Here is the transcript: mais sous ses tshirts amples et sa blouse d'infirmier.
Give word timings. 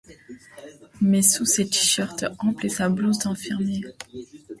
mais 0.99 1.21
sous 1.21 1.45
ses 1.45 1.65
tshirts 1.67 2.25
amples 2.39 2.65
et 2.65 2.69
sa 2.69 2.89
blouse 2.89 3.19
d'infirmier. 3.19 3.85